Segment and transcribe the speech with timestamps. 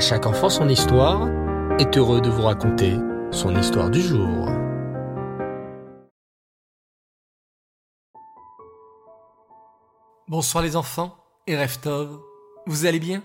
[0.00, 1.28] Chaque enfant son histoire
[1.78, 2.96] est heureux de vous raconter
[3.30, 4.48] son histoire du jour.
[10.26, 11.14] Bonsoir les enfants
[11.46, 12.18] et Reftov,
[12.66, 13.22] vous allez bien?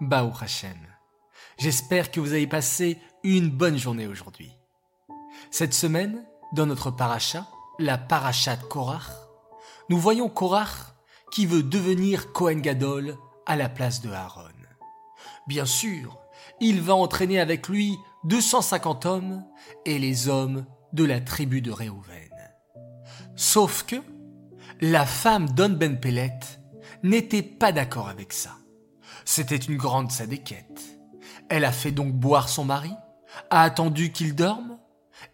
[0.00, 0.78] Baou Hashem.
[1.58, 4.50] J'espère que vous avez passé une bonne journée aujourd'hui.
[5.50, 6.24] Cette semaine,
[6.54, 7.46] dans notre paracha,
[7.78, 9.12] la paracha de Korach,
[9.90, 10.94] nous voyons Korach
[11.32, 14.61] qui veut devenir Kohen Gadol à la place de Aaron.
[15.46, 16.18] Bien sûr,
[16.60, 19.44] il va entraîner avec lui 250 hommes
[19.84, 22.30] et les hommes de la tribu de Réhouven.
[23.34, 23.96] Sauf que
[24.80, 26.38] la femme d'On Ben Pellet
[27.02, 28.56] n'était pas d'accord avec ça.
[29.24, 30.98] C'était une grande sadéquette.
[31.48, 32.92] Elle a fait donc boire son mari,
[33.50, 34.78] a attendu qu'il dorme,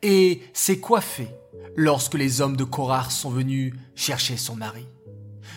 [0.02, 1.30] et s'est coiffée
[1.77, 4.87] lorsque les hommes de Korar sont venus chercher son mari.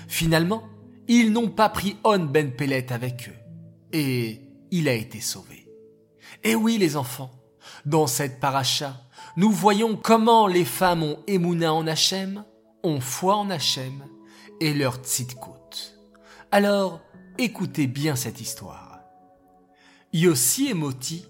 [0.07, 0.63] Finalement,
[1.07, 3.40] ils n'ont pas pris On Ben Pellet avec eux
[3.93, 4.41] et
[4.71, 5.67] il a été sauvé.
[6.43, 7.31] Et oui, les enfants,
[7.85, 9.01] dans cette paracha,
[9.37, 12.43] nous voyons comment les femmes ont Emouna en Hachem,
[12.83, 14.03] ont foi en Hachem
[14.59, 15.97] et leur tzidkout.
[16.51, 17.01] Alors,
[17.37, 18.99] écoutez bien cette histoire.
[20.13, 21.25] Yossi et Moti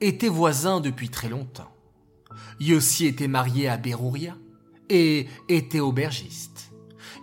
[0.00, 1.72] étaient voisins depuis très longtemps.
[2.60, 4.36] Yossi était marié à Berouria
[4.88, 6.72] et était aubergiste.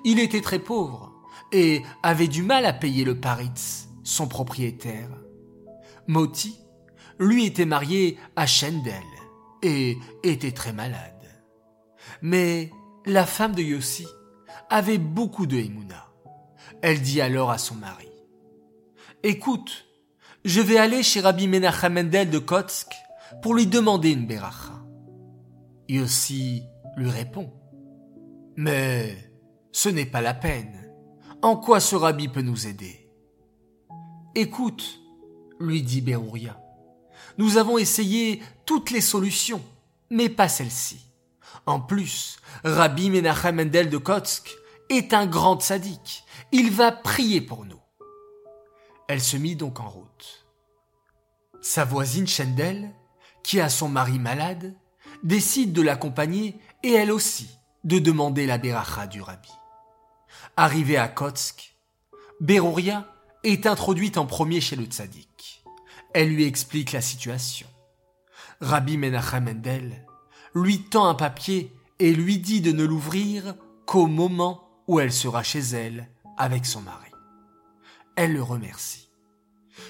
[0.03, 1.13] Il était très pauvre
[1.52, 5.09] et avait du mal à payer le paritz son propriétaire.
[6.07, 6.59] Moti,
[7.19, 9.03] lui était marié à Shendel
[9.61, 11.13] et était très malade.
[12.21, 12.71] Mais
[13.05, 14.07] la femme de Yossi
[14.69, 16.07] avait beaucoup de Emouna.
[16.81, 18.07] Elle dit alors à son mari,
[19.21, 19.85] Écoute,
[20.45, 22.94] je vais aller chez Rabbi Menachem Mendel de Kotsk
[23.41, 24.73] pour lui demander une beracha.
[25.88, 26.63] Yossi
[26.95, 27.51] lui répond,
[28.55, 29.16] Mais
[29.71, 30.91] ce n'est pas la peine.
[31.41, 33.08] En quoi ce rabbi peut nous aider?
[34.35, 34.99] Écoute,
[35.59, 36.61] lui dit Berouria,
[37.38, 39.61] nous avons essayé toutes les solutions,
[40.09, 40.99] mais pas celle-ci.
[41.66, 44.56] En plus, Rabbi Menachem Mendel de Kotsk
[44.90, 46.23] est un grand sadique.
[46.51, 47.79] Il va prier pour nous.
[49.07, 50.46] Elle se mit donc en route.
[51.61, 52.91] Sa voisine Shendel,
[53.44, 54.75] qui a son mari malade,
[55.23, 57.50] décide de l'accompagner et elle aussi
[57.84, 59.51] de demander la beracha du rabbi.
[60.56, 61.75] Arrivée à Kotsk,
[62.40, 63.07] Berouria
[63.44, 65.63] est introduite en premier chez le tzaddik.
[66.13, 67.67] Elle lui explique la situation.
[68.61, 70.05] Rabbi Menachem Mendel
[70.53, 73.55] lui tend un papier et lui dit de ne l'ouvrir
[73.85, 77.11] qu'au moment où elle sera chez elle avec son mari.
[78.16, 79.09] Elle le remercie.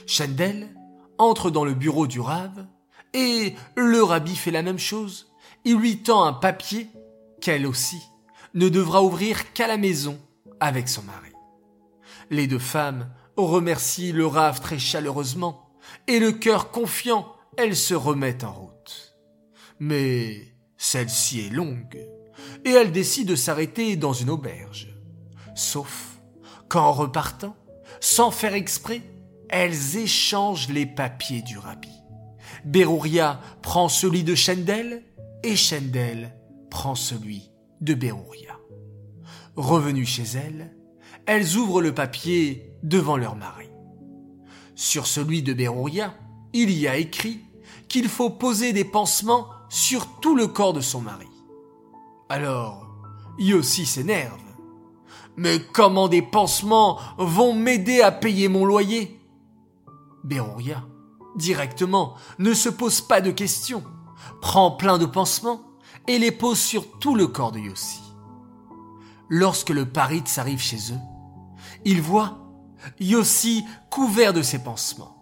[0.05, 0.75] Shendel
[1.17, 2.67] entre dans le bureau du Rav
[3.13, 5.31] et le rabbi fait la même chose.
[5.65, 6.89] Il lui tend un papier
[7.41, 8.01] qu'elle aussi
[8.53, 10.19] ne devra ouvrir qu'à la maison
[10.59, 11.31] avec son mari.
[12.29, 13.09] Les deux femmes
[13.45, 15.69] remercie le rave très chaleureusement,
[16.07, 17.27] et le cœur confiant,
[17.57, 19.17] elle se remet en route.
[19.79, 22.05] Mais celle-ci est longue,
[22.65, 24.89] et elle décide de s'arrêter dans une auberge.
[25.55, 26.19] Sauf
[26.67, 27.55] qu'en repartant,
[27.99, 29.01] sans faire exprès,
[29.49, 31.89] elles échangent les papiers du rabbi.
[32.65, 35.03] Berouria prend celui de Shendel
[35.43, 36.35] et Shendel
[36.69, 37.51] prend celui
[37.81, 38.57] de Berouria.
[39.55, 40.75] Revenue chez elle,
[41.25, 43.69] elles ouvrent le papier devant leur mari.
[44.75, 46.13] Sur celui de Berouria,
[46.53, 47.41] il y a écrit
[47.87, 51.27] qu'il faut poser des pansements sur tout le corps de son mari.
[52.29, 52.87] Alors,
[53.37, 54.39] Yossi s'énerve.
[55.37, 59.19] Mais comment des pansements vont m'aider à payer mon loyer?
[60.23, 60.85] Berouria,
[61.35, 63.83] directement, ne se pose pas de questions,
[64.41, 65.61] prend plein de pansements
[66.07, 68.01] et les pose sur tout le corps de Yossi.
[69.29, 70.99] Lorsque le paritz arrive chez eux,
[71.85, 72.48] il voit
[72.99, 75.15] Yossi couvert de ses pansements.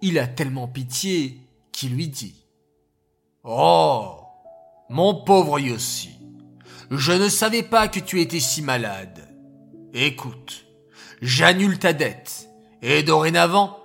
[0.00, 1.40] Il a tellement pitié
[1.72, 2.34] qu'il lui dit
[3.44, 4.18] Oh,
[4.88, 6.10] mon pauvre Yossi,
[6.90, 9.28] je ne savais pas que tu étais si malade.
[9.94, 10.66] Écoute,
[11.20, 12.48] j'annule ta dette,
[12.82, 13.78] et dorénavant,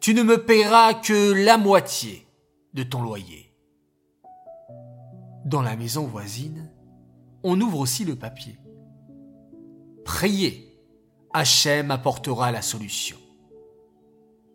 [0.00, 2.26] tu ne me paieras que la moitié
[2.74, 3.54] de ton loyer.
[5.44, 6.70] Dans la maison voisine,
[7.42, 8.58] on ouvre aussi le papier.
[10.04, 10.69] Priez
[11.32, 13.16] Hachem apportera la solution.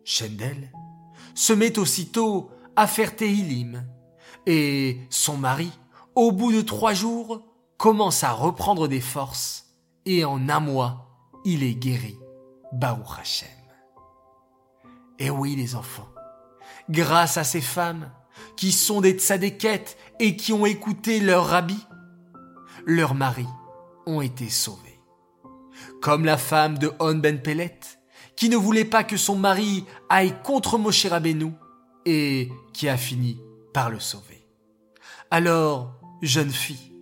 [0.04, 0.70] Shendel
[1.34, 3.86] se met aussitôt à faire Tehilim,
[4.46, 5.70] et son mari,
[6.14, 7.42] au bout de trois jours,
[7.78, 9.66] commence à reprendre des forces,
[10.04, 11.08] et en un mois,
[11.44, 12.16] il est guéri.
[12.72, 13.48] Baruch Hachem.
[15.18, 16.08] Et oui, les enfants,
[16.90, 18.10] grâce à ces femmes,
[18.56, 21.78] qui sont des tzadékettes et qui ont écouté leur rabbi,
[22.84, 23.48] leurs maris
[24.06, 24.95] ont été sauvés
[26.00, 27.78] comme la femme de On Ben Pellet,
[28.36, 31.52] qui ne voulait pas que son mari aille contre Moshe Rabbeinu
[32.04, 33.40] et qui a fini
[33.72, 34.46] par le sauver.
[35.30, 36.92] Alors, jeune fille,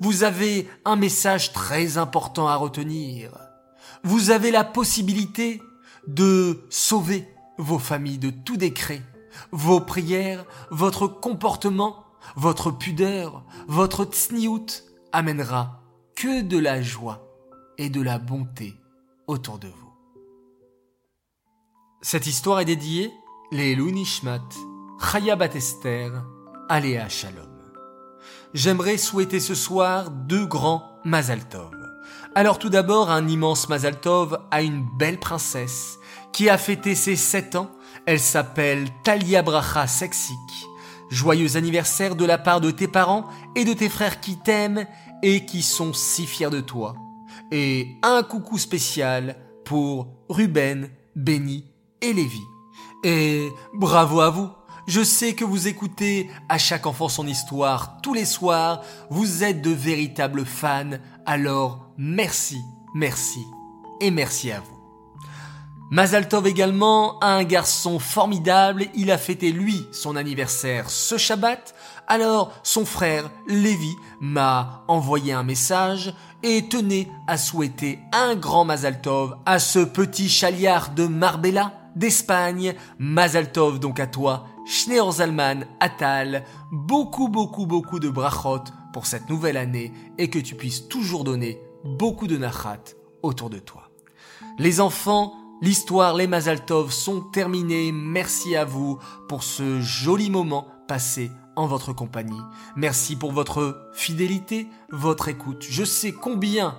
[0.00, 3.30] vous avez un message très important à retenir.
[4.04, 5.60] Vous avez la possibilité
[6.06, 7.28] de sauver
[7.58, 9.02] vos familles de tout décret,
[9.50, 12.04] vos prières, votre comportement,
[12.36, 14.66] votre pudeur, votre tsniout
[15.12, 15.82] amènera
[16.14, 17.27] que de la joie
[17.78, 18.74] et de la bonté
[19.26, 19.92] autour de vous.
[22.02, 23.12] Cette histoire est dédiée
[23.50, 24.48] les Nishmat,
[25.00, 26.10] Chaya Batester,
[26.68, 27.46] Aléa Shalom.
[28.52, 31.72] J'aimerais souhaiter ce soir deux grands Mazal Tov.
[32.34, 35.98] Alors tout d'abord un immense Mazal Tov à une belle princesse
[36.32, 37.70] qui a fêté ses sept ans.
[38.06, 40.36] Elle s'appelle Talia Bracha Seksik.
[41.10, 44.86] Joyeux anniversaire de la part de tes parents et de tes frères qui t'aiment
[45.22, 46.94] et qui sont si fiers de toi.
[47.50, 51.64] Et un coucou spécial pour Ruben, Benny
[52.00, 52.42] et Lévi.
[53.04, 54.48] Et bravo à vous.
[54.86, 58.82] Je sais que vous écoutez à chaque enfant son histoire tous les soirs.
[59.10, 60.98] Vous êtes de véritables fans.
[61.26, 62.58] Alors merci,
[62.94, 63.40] merci
[64.00, 64.77] et merci à vous.
[65.90, 71.74] Mazaltov également a un garçon formidable, il a fêté lui son anniversaire ce Shabbat,
[72.06, 76.12] alors son frère Lévi m'a envoyé un message
[76.42, 83.80] et tenait à souhaiter un grand Mazaltov à ce petit chaliard de Marbella d'Espagne, Mazaltov
[83.80, 89.94] donc à toi, Schneor Zalman, Atal, beaucoup beaucoup beaucoup de brachot pour cette nouvelle année
[90.18, 93.88] et que tu puisses toujours donner beaucoup de nachat autour de toi.
[94.58, 97.90] Les enfants, L'histoire, les Mazaltov sont terminés.
[97.90, 102.40] Merci à vous pour ce joli moment passé en votre compagnie.
[102.76, 105.66] Merci pour votre fidélité, votre écoute.
[105.68, 106.78] Je sais combien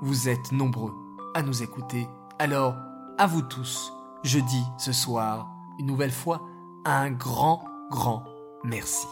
[0.00, 0.94] vous êtes nombreux
[1.34, 2.08] à nous écouter.
[2.38, 2.76] Alors,
[3.18, 3.92] à vous tous,
[4.24, 6.40] je dis ce soir, une nouvelle fois,
[6.86, 8.24] un grand, grand
[8.64, 9.06] merci.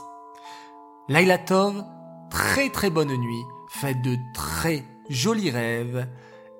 [1.08, 1.84] Laila Tov,
[2.30, 6.08] très très bonne nuit, faites de très jolis rêves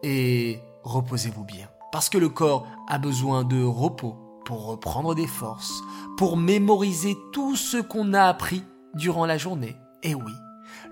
[0.02, 1.68] et reposez-vous bien.
[1.96, 5.80] Parce que le corps a besoin de repos pour reprendre des forces,
[6.18, 8.62] pour mémoriser tout ce qu'on a appris
[8.92, 9.78] durant la journée.
[10.02, 10.32] Et oui,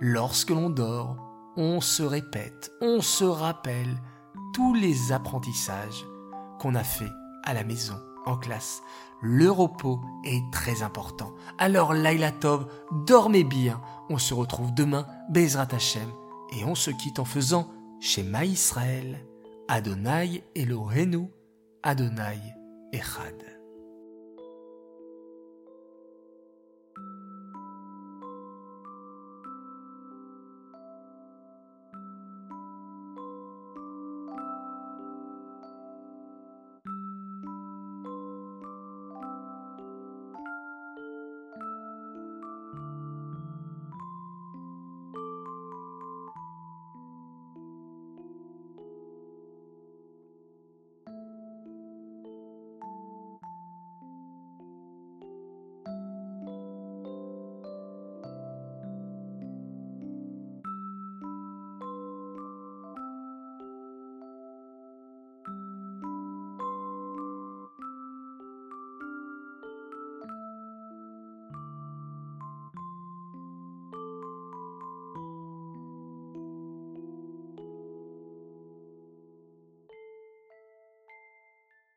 [0.01, 1.19] lorsque l'on dort,
[1.59, 3.95] on se répète, on se rappelle
[4.55, 6.07] tous les apprentissages
[6.59, 7.13] qu'on a fait
[7.43, 8.81] à la maison, en classe.
[9.21, 11.35] Le repos est très important.
[11.59, 12.67] Alors Laila Tov,
[13.07, 13.79] dormez bien.
[14.09, 16.09] On se retrouve demain, Bezrat Hashem,
[16.59, 17.69] et on se quitte en faisant
[18.01, 19.27] Shema Israël.
[19.69, 21.31] Adonai Elohenu,
[21.83, 22.55] Adonai
[22.93, 23.54] Echad.